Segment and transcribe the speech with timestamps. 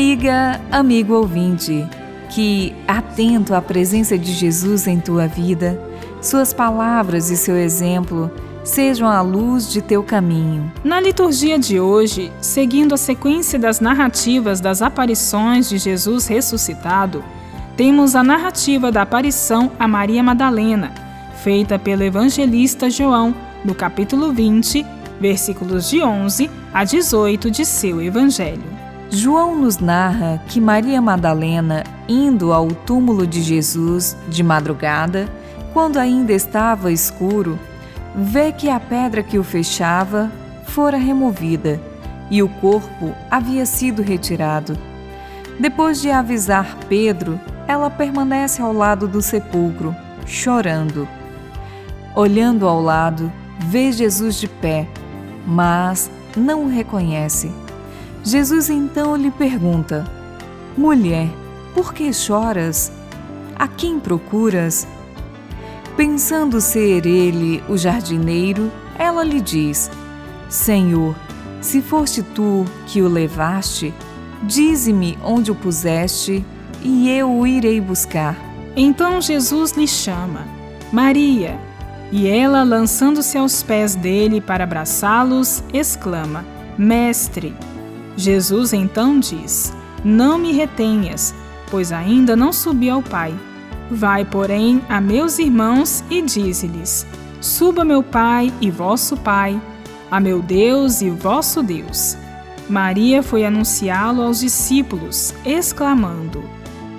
[0.00, 1.86] Amiga, amigo ouvinte,
[2.30, 5.78] que, atento à presença de Jesus em tua vida,
[6.22, 8.30] suas palavras e seu exemplo
[8.64, 10.72] sejam a luz de teu caminho.
[10.82, 17.22] Na liturgia de hoje, seguindo a sequência das narrativas das aparições de Jesus ressuscitado,
[17.76, 20.94] temos a narrativa da aparição a Maria Madalena,
[21.42, 24.82] feita pelo evangelista João, no capítulo 20,
[25.20, 28.89] versículos de 11 a 18 de seu evangelho.
[29.12, 35.28] João nos narra que Maria Madalena, indo ao túmulo de Jesus de madrugada,
[35.72, 37.58] quando ainda estava escuro,
[38.14, 40.30] vê que a pedra que o fechava
[40.64, 41.80] fora removida
[42.30, 44.78] e o corpo havia sido retirado.
[45.58, 51.08] Depois de avisar Pedro, ela permanece ao lado do sepulcro, chorando.
[52.14, 54.86] Olhando ao lado, vê Jesus de pé,
[55.44, 57.50] mas não o reconhece.
[58.22, 60.04] Jesus então lhe pergunta:
[60.76, 61.28] Mulher,
[61.74, 62.92] por que choras?
[63.56, 64.86] A quem procuras?
[65.96, 69.90] Pensando ser ele o jardineiro, ela lhe diz:
[70.48, 71.14] Senhor,
[71.60, 73.94] se foste tu que o levaste,
[74.42, 76.44] dize-me onde o puseste,
[76.82, 78.36] e eu o irei buscar.
[78.76, 80.46] Então Jesus lhe chama:
[80.92, 81.58] Maria.
[82.12, 86.44] E ela, lançando-se aos pés dele para abraçá-los, exclama:
[86.76, 87.54] Mestre.
[88.16, 89.72] Jesus então diz:
[90.04, 91.34] Não me retenhas,
[91.70, 93.34] pois ainda não subi ao Pai.
[93.90, 97.06] Vai, porém, a meus irmãos e dize-lhes:
[97.40, 99.60] Suba meu Pai e vosso Pai,
[100.10, 102.16] a meu Deus e vosso Deus.
[102.68, 106.44] Maria foi anunciá-lo aos discípulos, exclamando: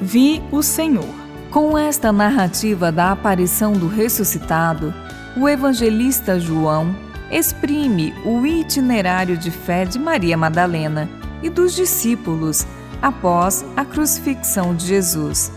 [0.02, 1.22] Vi o Senhor.
[1.50, 4.94] Com esta narrativa da aparição do ressuscitado,
[5.36, 6.95] o evangelista João
[7.32, 11.10] exprime o itinerário de fé de Maria Madalena
[11.42, 12.67] e dos discípulos
[13.02, 15.52] após a crucifixão de Jesus.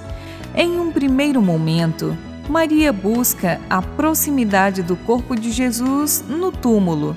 [0.55, 2.17] Em um primeiro momento,
[2.49, 7.17] Maria busca a proximidade do corpo de Jesus no túmulo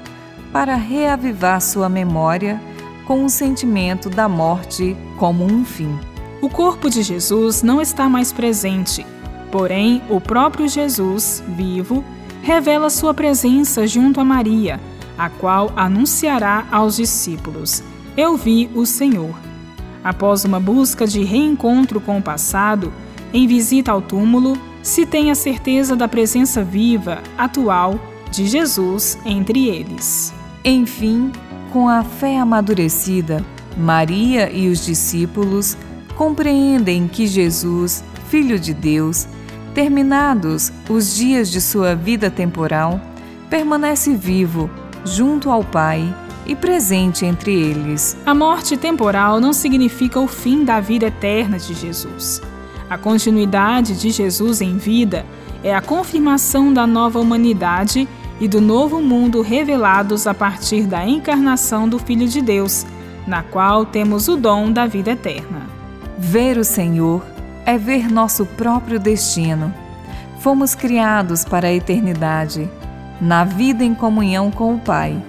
[0.52, 2.60] para reavivar sua memória
[3.06, 5.98] com o sentimento da morte como um fim.
[6.42, 9.06] O corpo de Jesus não está mais presente,
[9.52, 12.04] porém, o próprio Jesus, vivo,
[12.48, 14.80] revela sua presença junto a Maria,
[15.18, 17.84] a qual anunciará aos discípulos:
[18.16, 19.36] Eu vi o Senhor.
[20.02, 22.94] Após uma busca de reencontro com o passado,
[23.34, 28.00] em visita ao túmulo, se tem a certeza da presença viva, atual,
[28.32, 30.34] de Jesus entre eles.
[30.64, 31.34] Enfim,
[31.74, 33.44] com a fé amadurecida,
[33.76, 35.76] Maria e os discípulos
[36.16, 39.28] compreendem que Jesus, Filho de Deus,
[39.78, 43.00] terminados os dias de sua vida temporal,
[43.48, 44.72] permanece vivo
[45.06, 46.12] junto ao Pai
[46.48, 48.18] e presente entre eles.
[48.26, 52.42] A morte temporal não significa o fim da vida eterna de Jesus.
[52.90, 55.24] A continuidade de Jesus em vida
[55.64, 58.08] é a confirmação da nova humanidade
[58.42, 62.84] e do novo mundo revelados a partir da encarnação do Filho de Deus,
[63.28, 65.68] na qual temos o dom da vida eterna.
[66.18, 67.22] Ver o Senhor
[67.68, 69.74] é ver nosso próprio destino.
[70.40, 72.70] Fomos criados para a eternidade,
[73.20, 75.22] na vida em comunhão com o Pai.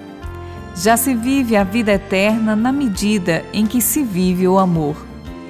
[0.77, 4.95] Já se vive a vida eterna na medida em que se vive o amor.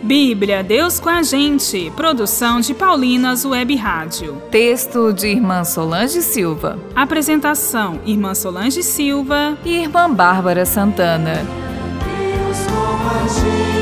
[0.03, 1.91] Bíblia, Deus com a gente.
[1.95, 4.41] Produção de Paulinas Web Rádio.
[4.51, 6.79] Texto de Irmã Solange Silva.
[6.95, 11.45] Apresentação: Irmã Solange Silva e Irmã Bárbara Santana.
[12.07, 13.78] Deus com a gente.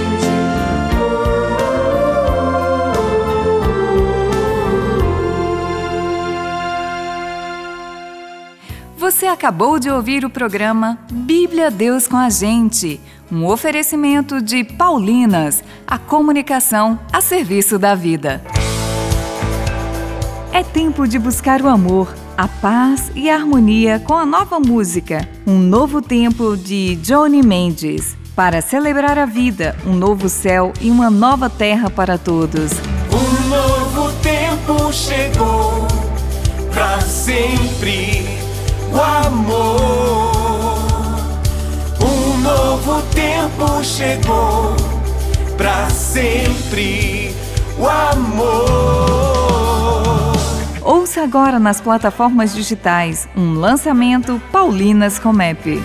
[9.26, 13.00] Você acabou de ouvir o programa Bíblia Deus com a Gente,
[13.30, 18.40] um oferecimento de Paulinas, a comunicação a serviço da vida.
[20.52, 25.28] É tempo de buscar o amor, a paz e a harmonia com a nova música,
[25.44, 31.10] Um Novo Tempo de Johnny Mendes, para celebrar a vida, um novo céu e uma
[31.10, 32.70] nova terra para todos.
[33.10, 35.88] Um novo tempo chegou
[36.72, 38.45] para sempre
[38.92, 40.76] o amor.
[42.00, 44.74] Um novo tempo chegou
[45.56, 47.34] para sempre
[47.78, 49.26] o amor.
[50.82, 55.82] Ouça agora nas plataformas digitais um lançamento Paulinas Comep.